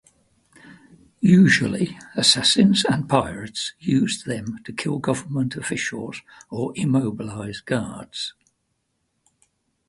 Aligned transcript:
Usually, 1.19 1.95
assassins 2.15 2.83
and 2.85 3.07
pirates 3.07 3.73
used 3.79 4.25
them 4.25 4.57
to 4.63 4.73
kill 4.73 4.97
government 4.97 5.55
officials 5.55 6.23
or 6.49 6.73
immobilize 6.75 7.59
guards. 7.61 8.33